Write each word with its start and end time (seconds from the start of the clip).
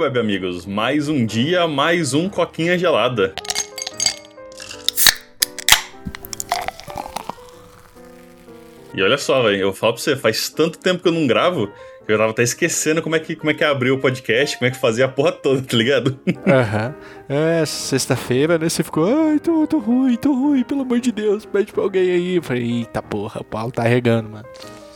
web 0.00 0.18
amigos. 0.18 0.66
Mais 0.66 1.08
um 1.08 1.24
dia, 1.24 1.68
mais 1.68 2.14
um 2.14 2.28
coquinha 2.28 2.78
gelada. 2.78 3.34
E 8.92 9.02
olha 9.02 9.16
só, 9.18 9.42
velho, 9.42 9.56
eu 9.56 9.72
falo 9.72 9.94
pra 9.94 10.02
você, 10.02 10.16
faz 10.16 10.48
tanto 10.48 10.78
tempo 10.78 11.02
que 11.02 11.08
eu 11.08 11.12
não 11.12 11.26
gravo 11.26 11.72
eu 12.12 12.18
tava 12.18 12.30
até 12.30 12.42
esquecendo 12.42 13.02
como 13.02 13.14
é 13.14 13.20
que, 13.20 13.36
como 13.36 13.50
é 13.50 13.54
que 13.54 13.64
abriu 13.64 13.94
o 13.94 13.98
podcast, 13.98 14.58
como 14.58 14.68
é 14.68 14.70
que 14.70 14.78
fazia 14.78 15.04
a 15.04 15.08
porra 15.08 15.32
toda, 15.32 15.62
tá 15.62 15.76
ligado? 15.76 16.18
Aham. 16.46 16.94
Uhum. 17.28 17.36
É, 17.36 17.64
sexta-feira, 17.64 18.58
né? 18.58 18.68
Você 18.68 18.82
ficou, 18.82 19.06
ai, 19.06 19.38
tô, 19.38 19.66
tô 19.66 19.78
ruim, 19.78 20.16
tô 20.16 20.32
ruim, 20.32 20.64
pelo 20.64 20.82
amor 20.82 20.98
de 21.00 21.12
Deus, 21.12 21.46
pede 21.46 21.72
pra 21.72 21.82
alguém 21.82 22.10
aí. 22.10 22.36
Eu 22.36 22.42
falei, 22.42 22.80
eita 22.80 23.00
porra, 23.00 23.40
o 23.40 23.44
Paulo 23.44 23.70
tá 23.70 23.84
regando, 23.84 24.28
mano. 24.28 24.46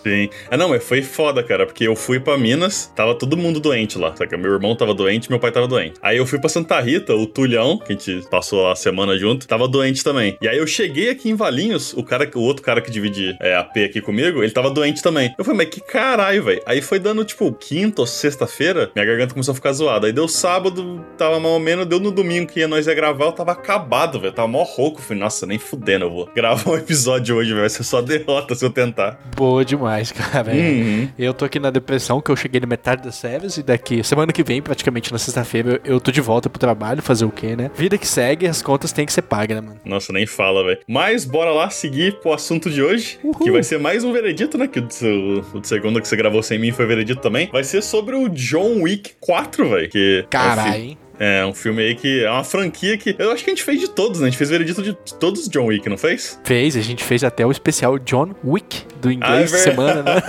Sim. 0.05 0.29
Ah, 0.51 0.57
não, 0.57 0.69
mas 0.69 0.85
foi 0.85 1.03
foda, 1.03 1.43
cara, 1.43 1.67
porque 1.67 1.85
eu 1.89 1.97
fui 1.97 2.21
pra 2.21 2.37
Minas, 2.37 2.93
tava 2.95 3.15
todo 3.15 3.37
mundo 3.37 3.59
doente 3.59 3.99
lá. 3.99 4.15
Sabe? 4.15 4.37
Meu 4.37 4.53
irmão 4.53 4.77
tava 4.77 4.93
doente, 4.93 5.31
meu 5.31 5.41
pai 5.41 5.51
tava 5.51 5.67
doente. 5.67 5.95
Aí 6.03 6.19
eu 6.19 6.27
fui 6.27 6.39
pra 6.39 6.49
Santa 6.49 6.79
Rita, 6.81 7.15
o 7.15 7.27
Tulhão, 7.27 7.79
que 7.79 7.93
a 7.93 7.97
gente 7.97 8.29
passou 8.29 8.71
a 8.71 8.77
semana 8.77 9.17
junto, 9.17 9.49
tava 9.49 9.67
doente 9.67 10.05
também. 10.05 10.37
E 10.43 10.49
aí 10.49 10.59
eu 10.59 10.67
cheguei 10.67 11.09
aqui 11.09 11.31
em 11.31 11.35
Valinhos, 11.35 11.95
o 11.95 12.03
cara, 12.03 12.31
o 12.35 12.41
outro 12.41 12.63
cara 12.63 12.81
que 12.81 12.91
divide 12.91 13.37
é, 13.41 13.57
AP 13.57 13.77
aqui 13.79 14.01
comigo, 14.01 14.43
ele 14.43 14.53
tava 14.53 14.71
doente 14.71 15.03
também. 15.03 15.35
Eu 15.39 15.45
falei, 15.45 15.59
mas 15.65 15.75
que 15.75 15.81
caralho, 15.81 16.45
velho. 16.45 16.63
Aí 16.67 16.83
foi 16.83 16.99
dando, 16.99 17.25
tipo, 17.25 17.53
quinta 17.53 18.03
ou 18.03 18.07
sexta-feira, 18.07 18.91
minha 18.95 19.07
garganta 19.07 19.33
começou 19.33 19.53
a 19.53 19.55
ficar 19.55 19.73
zoada. 19.73 20.07
Aí 20.07 20.13
deu 20.13 20.29
sábado, 20.29 21.05
tava 21.17 21.41
mais 21.41 21.55
ou 21.55 21.61
menos, 21.61 21.87
deu 21.87 22.01
no 22.01 22.11
domingo 22.11 22.53
que 22.53 22.61
ia 22.61 22.69
nós 22.69 22.87
ia 22.87 22.95
gravar, 22.95 23.27
eu 23.27 23.33
tava 23.33 23.53
acabado, 23.53 24.21
velho. 24.21 24.33
Tava 24.33 24.49
mó 24.49 24.63
rouco. 24.63 25.01
Falei, 25.01 25.23
nossa, 25.23 25.47
nem 25.47 25.59
fudendo, 25.59 26.07
eu 26.07 26.11
vou 26.11 26.29
gravar 26.35 26.71
um 26.71 26.77
episódio 26.77 27.37
hoje, 27.37 27.55
vai 27.55 27.69
ser 27.69 27.85
só 27.85 28.01
derrota 28.01 28.55
se 28.55 28.65
eu 28.65 28.71
tentar. 28.71 29.19
Boa 29.37 29.65
demais, 29.65 29.94
cara. 30.13 30.53
Hum. 30.53 30.59
Uhum. 30.59 31.09
Eu 31.19 31.35
tô 31.35 31.45
aqui 31.45 31.59
na 31.59 31.71
depressão, 31.71 32.21
que 32.21 32.31
eu 32.31 32.37
cheguei 32.37 32.61
na 32.61 32.67
metade 32.67 33.03
das 33.03 33.21
férias, 33.21 33.57
e 33.57 33.63
daqui, 33.63 34.03
semana 34.03 34.33
que 34.33 34.43
vem, 34.43 34.61
praticamente 34.61 35.13
na 35.13 35.19
sexta-feira, 35.19 35.81
eu, 35.85 35.95
eu 35.95 36.01
tô 36.01 36.11
de 36.11 36.21
volta 36.21 36.49
pro 36.49 36.59
trabalho, 36.59 37.03
fazer 37.03 37.25
o 37.25 37.31
quê, 37.31 37.57
né? 37.57 37.71
Vida 37.77 37.97
que 37.99 38.07
segue, 38.07 38.47
as 38.47 38.63
contas 38.63 38.93
têm 38.93 39.07
que 39.07 39.13
ser 39.13 39.23
pagas, 39.23 39.57
né, 39.57 39.67
mano? 39.67 39.81
Nossa, 39.85 40.13
nem 40.13 40.27
fala, 40.27 40.65
velho. 40.65 40.79
Mas 40.89 41.25
bora 41.25 41.51
lá 41.51 41.71
seguir 41.71 42.21
pro 42.21 42.33
assunto 42.33 42.71
de 42.71 42.83
hoje, 42.83 43.19
Uhul. 43.23 43.35
que 43.35 43.51
vai 43.51 43.63
ser 43.63 43.79
mais 43.79 44.05
um 44.05 44.13
veredito, 44.13 44.59
né? 44.59 44.67
Que 44.67 44.81
o, 44.81 44.85
o, 44.85 45.59
o 45.59 45.65
segundo 45.65 46.01
que 46.01 46.09
você 46.09 46.17
gravou 46.17 46.43
sem 46.43 46.59
mim 46.59 46.73
foi 46.73 46.87
veredito 46.87 47.21
também. 47.21 47.49
Vai 47.51 47.65
ser 47.65 47.83
sobre 47.83 48.17
o 48.17 48.29
John 48.29 48.83
Wick 48.83 49.13
4, 49.21 49.69
velho. 49.69 49.89
Que 49.89 50.25
Caralho, 50.31 50.75
hein? 50.75 50.99
É, 51.19 51.45
um 51.47 51.55
filme 51.55 51.83
aí 51.83 51.95
que 51.95 52.25
é 52.25 52.31
uma 52.31 52.45
franquia 52.45 52.97
que 52.97 53.15
eu 53.19 53.31
acho 53.31 53.45
que 53.45 53.51
a 53.51 53.55
gente 53.55 53.63
fez 53.63 53.81
de 53.81 53.89
todos, 53.89 54.21
né? 54.21 54.27
A 54.27 54.31
gente 54.31 54.39
fez 54.39 54.51
veredito 54.51 54.83
de 54.83 54.95
todos 55.19 55.43
os 55.43 55.49
John 55.49 55.67
Wick, 55.67 55.89
não 55.89 55.99
fez? 55.99 56.41
Fez, 56.45 56.77
a 56.77 56.81
gente 56.81 57.05
fez 57.05 57.23
até 57.23 57.47
o 57.47 57.51
especial 57.51 57.99
John 57.99 58.35
Wick 58.45 58.83
do 59.01 59.13
inglês 59.13 59.53
ah, 59.53 59.57
é 59.57 59.61
semana, 59.61 60.03
né? 60.03 60.23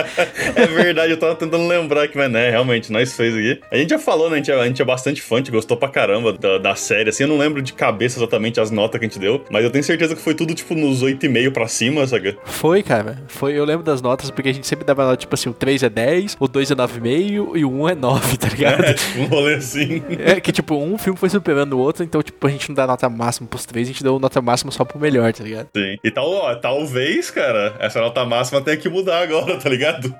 é 0.56 0.66
verdade, 0.66 1.12
eu 1.12 1.18
tava 1.18 1.34
tentando 1.34 1.66
lembrar 1.66 2.08
que, 2.08 2.16
mas 2.16 2.30
né, 2.30 2.50
realmente, 2.50 2.90
nós 2.90 3.14
fez 3.14 3.34
aqui. 3.34 3.60
A 3.70 3.76
gente 3.76 3.90
já 3.90 3.98
falou, 3.98 4.28
né? 4.30 4.36
A 4.36 4.38
gente 4.38 4.50
é, 4.50 4.54
a 4.54 4.66
gente 4.66 4.82
é 4.82 4.84
bastante 4.84 5.22
fã, 5.22 5.36
a 5.36 5.38
gente 5.38 5.50
gostou 5.50 5.76
pra 5.76 5.88
caramba 5.88 6.32
da, 6.32 6.58
da, 6.58 6.74
série, 6.74 7.10
assim, 7.10 7.24
eu 7.24 7.28
não 7.28 7.38
lembro 7.38 7.62
de 7.62 7.72
cabeça 7.72 8.18
exatamente 8.18 8.58
as 8.60 8.70
notas 8.70 8.98
que 8.98 9.06
a 9.06 9.08
gente 9.08 9.18
deu, 9.18 9.44
mas 9.50 9.64
eu 9.64 9.70
tenho 9.70 9.84
certeza 9.84 10.14
que 10.14 10.22
foi 10.22 10.34
tudo, 10.34 10.54
tipo, 10.54 10.74
nos 10.74 11.02
8,5 11.02 11.52
pra 11.52 11.68
cima, 11.68 12.06
sabe? 12.06 12.36
Foi, 12.44 12.82
cara. 12.82 13.22
Foi, 13.28 13.52
eu 13.52 13.64
lembro 13.64 13.84
das 13.84 14.00
notas, 14.00 14.30
porque 14.30 14.48
a 14.48 14.54
gente 14.54 14.66
sempre 14.66 14.84
dava, 14.84 15.16
tipo 15.16 15.34
assim, 15.34 15.50
o 15.50 15.54
3 15.54 15.82
é 15.82 15.90
10, 15.90 16.36
o 16.40 16.48
2 16.48 16.70
é 16.70 16.74
9,5 16.74 17.56
e 17.56 17.64
o 17.64 17.70
1 17.70 17.88
é 17.90 17.94
9, 17.94 18.36
tá 18.38 18.48
ligado? 18.48 18.84
É, 18.84 18.94
um 19.18 19.26
rolê 19.26 19.54
assim. 19.54 20.02
É, 20.18 20.31
que, 20.40 20.52
tipo, 20.52 20.76
um 20.76 20.96
filme 20.98 21.18
foi 21.18 21.28
superando 21.28 21.74
o 21.74 21.78
outro, 21.78 22.04
então, 22.04 22.22
tipo, 22.22 22.46
a 22.46 22.50
gente 22.50 22.68
não 22.68 22.74
dá 22.74 22.86
nota 22.86 23.08
máxima 23.08 23.48
pros 23.48 23.66
três, 23.66 23.88
a 23.88 23.92
gente 23.92 24.02
deu 24.02 24.18
nota 24.18 24.40
máxima 24.40 24.70
só 24.70 24.84
pro 24.84 24.98
melhor, 24.98 25.32
tá 25.32 25.44
ligado? 25.44 25.68
Sim. 25.76 25.96
E 26.02 26.10
tal, 26.10 26.30
ó, 26.30 26.54
talvez, 26.54 27.30
cara, 27.30 27.74
essa 27.78 28.00
nota 28.00 28.24
máxima 28.24 28.60
tenha 28.60 28.76
que 28.76 28.88
mudar 28.88 29.22
agora, 29.22 29.58
tá 29.58 29.68
ligado? 29.68 30.14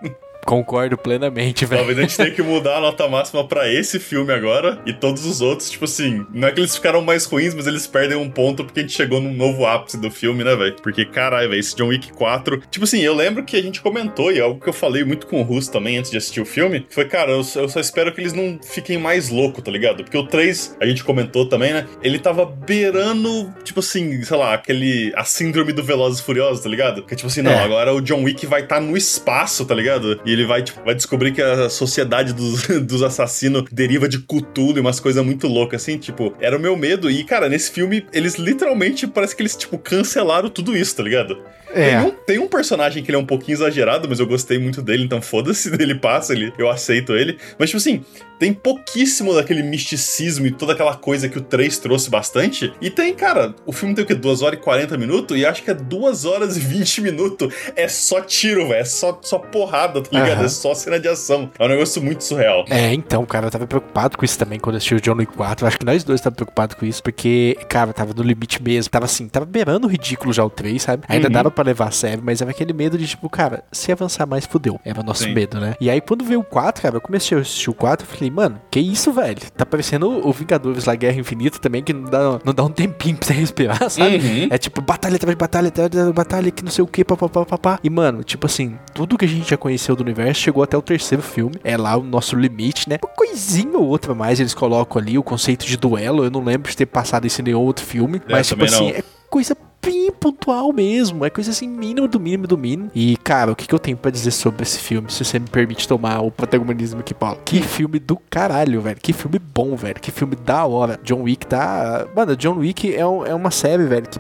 Concordo 0.45 0.99
plenamente, 0.99 1.65
velho. 1.65 1.81
Talvez 1.81 1.99
a 1.99 2.03
gente 2.03 2.17
tenha 2.17 2.31
que 2.31 2.43
mudar 2.43 2.77
a 2.77 2.81
nota 2.81 3.09
máxima 3.09 3.47
para 3.47 3.73
esse 3.73 3.99
filme 3.99 4.33
agora 4.33 4.81
e 4.85 4.93
todos 4.93 5.25
os 5.25 5.41
outros, 5.41 5.71
tipo 5.71 5.85
assim, 5.85 6.27
não 6.33 6.49
é 6.49 6.53
que 6.53 6.61
eles 6.61 6.75
ficaram 6.75 7.01
mais 7.01 7.25
ruins, 7.25 7.55
mas 7.55 7.67
eles 7.67 7.87
perdem 7.87 8.17
um 8.19 8.29
ponto 8.29 8.65
porque 8.65 8.81
a 8.81 8.83
gente 8.83 8.95
chegou 8.95 9.21
num 9.21 9.33
novo 9.33 9.67
ápice 9.67 10.01
do 10.01 10.11
filme, 10.11 10.43
né, 10.43 10.55
velho? 10.57 10.77
Porque, 10.83 11.05
caralho, 11.05 11.49
velho, 11.49 11.61
esse 11.61 11.77
John 11.77 11.89
Wick 11.89 12.13
4. 12.13 12.63
Tipo 12.71 12.85
assim, 12.85 13.01
eu 13.01 13.15
lembro 13.15 13.45
que 13.45 13.57
a 13.57 13.63
gente 13.63 13.81
comentou, 13.81 14.33
e 14.33 14.39
é 14.39 14.43
algo 14.43 14.61
que 14.61 14.69
eu 14.69 14.73
falei 14.73 15.05
muito 15.05 15.27
com 15.27 15.41
o 15.41 15.43
Russo 15.45 15.71
também 15.71 15.99
antes 15.99 16.11
de 16.11 16.17
assistir 16.17 16.41
o 16.41 16.47
filme, 16.47 16.87
foi, 16.91 17.05
cara, 17.05 17.31
eu, 17.31 17.43
eu 17.57 17.69
só 17.69 17.81
espero 17.81 18.13
que 18.13 18.21
eles 18.21 18.33
não 18.33 18.59
fiquem 18.63 18.99
mais 18.99 19.29
loucos, 19.29 19.63
tá 19.63 19.71
ligado? 19.71 20.03
Porque 20.03 20.19
o 20.19 20.27
3, 20.27 20.77
a 20.81 20.87
gente 20.87 21.05
comentou 21.05 21.47
também, 21.47 21.73
né? 21.73 21.87
Ele 22.03 22.19
tava 22.19 22.45
beirando, 22.45 23.53
tipo 23.63 23.81
assim, 23.81 24.23
sei 24.23 24.37
lá, 24.37 24.55
aquele. 24.55 25.13
a 25.15 25.25
síndrome 25.25 25.73
do 25.73 25.83
Velozes 25.83 26.21
Furiosos, 26.21 26.63
tá 26.63 26.69
ligado? 26.69 27.03
Que 27.03 27.15
tipo 27.15 27.29
assim, 27.29 27.43
não, 27.43 27.53
é. 27.53 27.63
agora 27.63 27.93
o 27.93 28.01
John 28.01 28.23
Wick 28.23 28.47
vai 28.47 28.63
estar 28.63 28.77
tá 28.77 28.81
no 28.81 28.97
espaço, 28.97 29.65
tá 29.65 29.75
ligado? 29.75 30.21
E 30.25 30.32
ele 30.33 30.47
vai, 30.47 30.63
tipo, 30.63 30.83
vai 30.85 30.95
descobrir 30.95 31.33
que 31.33 31.43
a 31.43 31.69
sociedade 31.69 32.33
dos, 32.33 32.67
dos 32.83 33.03
assassinos 33.03 33.65
deriva 33.71 34.09
de 34.09 34.19
Cthulhu 34.19 34.77
e 34.77 34.81
umas 34.81 35.01
coisas 35.01 35.25
muito 35.25 35.47
loucas, 35.49 35.83
assim, 35.83 35.99
tipo, 35.99 36.35
era 36.41 36.57
o 36.57 36.61
meu 36.61 36.77
medo. 36.77 37.11
E, 37.11 37.25
cara, 37.25 37.49
nesse 37.49 37.71
filme, 37.71 38.07
eles 38.13 38.37
literalmente 38.37 39.07
parece 39.07 39.35
que 39.35 39.43
eles, 39.43 39.57
tipo, 39.57 39.79
cancelaram 39.79 40.49
tudo 40.49 40.77
isso, 40.77 40.97
tá 40.97 41.03
ligado? 41.03 41.39
É. 41.75 41.91
Tem, 41.91 41.99
um, 41.99 42.11
tem 42.11 42.39
um 42.39 42.49
personagem 42.49 43.03
que 43.03 43.11
ele 43.11 43.17
é 43.17 43.21
um 43.21 43.27
pouquinho 43.27 43.57
exagerado, 43.57 44.09
mas 44.09 44.21
eu 44.21 44.27
gostei 44.27 44.59
muito 44.59 44.83
dele, 44.83 45.05
então 45.05 45.23
foda-se, 45.23 45.73
ele 45.81 45.95
passa, 45.95 46.33
ele, 46.33 46.53
eu 46.59 46.69
aceito 46.69 47.15
ele. 47.15 47.39
Mas, 47.59 47.71
tipo 47.71 47.79
assim, 47.79 48.05
tem 48.39 48.53
pouquíssimo 48.53 49.33
daquele 49.35 49.63
misticismo 49.63 50.47
e 50.47 50.51
toda 50.51 50.73
aquela 50.73 50.97
coisa 50.97 51.29
que 51.29 51.39
o 51.39 51.41
3 51.41 51.79
trouxe 51.79 52.11
bastante. 52.11 52.73
E 52.81 52.91
tem, 52.91 53.15
cara, 53.15 53.55
o 53.65 53.73
filme 53.73 53.95
tem 53.95 54.05
o 54.05 54.07
quê? 54.07 54.15
2 54.15 54.43
horas 54.43 54.59
e 54.59 54.63
40 54.63 54.99
minutos? 54.99 55.39
E 55.39 55.47
acho 55.47 55.63
que 55.63 55.71
é 55.71 55.75
2 55.75 56.25
horas 56.25 56.57
e 56.57 56.61
20 56.61 57.01
minutos. 57.03 57.55
É 57.77 57.87
só 57.87 58.21
tiro, 58.21 58.69
velho. 58.69 58.81
É 58.81 58.85
só, 58.85 59.19
só 59.23 59.39
porrada, 59.39 60.03
tá 60.03 60.09
ligado? 60.11 60.22
Uhum. 60.23 60.45
É 60.45 60.49
só 60.49 60.75
cena 60.75 60.99
de 60.99 61.09
ação. 61.09 61.51
É 61.59 61.65
um 61.65 61.69
negócio 61.69 62.03
muito 62.03 62.25
surreal. 62.25 62.65
É, 62.69 62.93
então, 62.93 63.25
cara, 63.25 63.47
eu 63.47 63.51
tava 63.51 63.67
preocupado 63.67 64.17
com 64.17 64.25
isso 64.25 64.39
também 64.39 64.59
quando 64.59 64.75
eu 64.75 64.79
assisti 64.79 64.95
o 64.95 65.01
John 65.01 65.17
Wick 65.17 65.33
4. 65.35 65.67
Acho 65.67 65.79
que 65.79 65.87
nós 65.87 66.05
dois 66.05 66.21
tava 66.21 66.35
preocupados 66.35 66.77
com 66.77 66.85
isso, 66.85 67.03
porque, 67.03 67.57
cara, 67.69 67.93
tava 67.93 68.13
no 68.15 68.23
limite 68.23 68.63
mesmo. 68.63 68.91
Tava 68.91 69.05
assim, 69.05 69.29
tava 69.29 69.47
beirando 69.47 69.87
o 69.87 69.91
ridículo 69.91 70.33
já 70.33 70.45
o 70.45 70.51
3, 70.51 70.83
sabe? 70.83 71.05
Ainda 71.09 71.29
uhum. 71.29 71.33
dava 71.33 71.51
pra 71.51 71.65
levar 71.65 71.89
a 71.89 71.91
sério, 71.91 72.23
mas 72.25 72.41
era 72.41 72.51
aquele 72.51 72.73
medo 72.73 72.99
de, 72.99 73.07
tipo, 73.07 73.29
cara, 73.29 73.65
se 73.73 73.93
avançar 73.93 74.27
mais, 74.27 74.47
fudeu. 74.47 74.81
Era 74.85 75.01
o 75.01 75.05
nosso 75.05 75.25
Sim. 75.25 75.35
medo, 75.35 75.61
né? 75.61 75.75
E 75.81 75.91
aí, 75.91 76.01
quando 76.01 76.25
veio 76.25 76.41
o 76.41 76.45
4, 76.45 76.83
cara, 76.83 76.97
eu 76.97 77.01
comecei 77.01 77.37
a 77.37 77.41
assistir 77.41 77.71
o 77.71 77.75
4, 77.75 78.07
eu 78.07 78.15
falei, 78.15 78.31
mano, 78.31 78.61
que 78.71 78.81
isso, 78.81 79.13
velho? 79.13 79.39
Tá 79.57 79.65
parecendo 79.65 80.27
o 80.27 80.33
Vingadores 80.33 80.85
lá, 80.85 80.95
Guerra 80.95 81.19
Infinita 81.19 81.59
também, 81.59 81.83
que 81.83 81.93
não 81.93 82.05
dá, 82.05 82.41
não 82.45 82.55
dá 82.55 82.65
um 82.65 82.71
tempinho 82.71 83.17
pra 83.17 83.27
você 83.27 83.33
respirar, 83.33 83.79
sabe? 83.91 84.17
Uhum. 84.17 84.49
É 84.51 84.59
tipo, 84.59 84.81
batalha 84.81 85.17
atrás 85.17 85.35
de 85.35 85.39
batalha, 85.39 85.69
atrás 85.69 85.91
de 85.91 86.13
batalha, 86.13 86.51
que 86.51 86.65
não 86.65 86.71
sei 86.71 86.85
o 86.85 86.87
que, 86.87 87.05
papapá, 87.05 87.45
papá. 87.45 87.79
E, 87.83 87.91
mano, 87.91 88.23
tipo 88.23 88.47
assim, 88.47 88.79
tudo 88.95 89.17
que 89.17 89.25
a 89.25 89.29
gente 89.29 89.49
já 89.49 89.57
conheceu 89.57 89.97
do 89.97 90.05
universo 90.13 90.41
chegou 90.41 90.63
até 90.63 90.77
o 90.77 90.83
terceiro 90.83 91.23
filme. 91.23 91.57
É 91.65 91.77
lá 91.77 91.97
o 91.97 92.03
nosso 92.03 92.37
limite, 92.37 92.89
né? 92.89 92.99
Uma 93.03 93.15
coisinha 93.15 93.77
ou 93.79 93.87
outra 93.87 94.15
mais 94.15 94.41
eles 94.41 94.55
colocam 94.55 95.01
ali, 95.01 95.19
o 95.19 95.23
conceito 95.23 95.67
de 95.67 95.77
duelo. 95.77 96.25
Eu 96.25 96.31
não 96.31 96.45
lembro 96.45 96.71
de 96.71 96.77
ter 96.77 96.87
passado 96.87 97.27
isso 97.27 97.41
em 97.41 97.45
nenhum 97.45 97.61
outro 97.61 97.85
filme. 97.85 98.21
É, 98.29 98.33
mas, 98.33 98.49
tipo 98.49 98.65
assim, 98.65 98.93
não. 98.93 98.99
é 98.99 99.03
coisa 99.29 99.57
bem 99.85 100.11
pontual 100.13 100.73
mesmo. 100.73 101.25
É 101.25 101.31
coisa 101.31 101.51
assim, 101.51 101.69
mínimo 101.69 102.07
do 102.07 102.21
mínimo 102.21 102.47
do 102.47 102.57
mínimo. 102.57 102.91
E, 102.95 103.17
cara, 103.19 103.53
o 103.53 103.57
que, 103.57 103.67
que 103.67 103.75
eu 103.75 103.79
tenho 103.79 103.97
para 103.97 104.11
dizer 104.11 104.31
sobre 104.31 104.63
esse 104.63 104.79
filme? 104.79 105.11
Se 105.11 105.25
você 105.25 105.39
me 105.39 105.49
permite 105.49 105.89
tomar 105.89 106.21
o 106.21 106.31
protagonismo 106.31 107.01
aqui, 107.01 107.13
Paulo. 107.13 107.41
Que 107.45 107.63
filme 107.63 107.99
do 107.99 108.17
caralho, 108.31 108.81
velho. 108.81 108.99
Que 109.01 109.13
filme 109.13 109.39
bom, 109.39 109.75
velho. 109.75 110.01
Que 110.01 110.11
filme 110.11 110.37
da 110.37 110.65
hora. 110.65 111.01
John 111.03 111.23
Wick 111.23 111.47
tá. 111.47 112.07
Mano, 112.15 112.37
John 112.37 112.59
Wick 112.59 112.95
é, 112.95 113.07
um, 113.07 113.27
é 113.27 113.35
uma 113.35 113.51
série, 113.51 113.85
velho, 113.85 114.07
que 114.09 114.19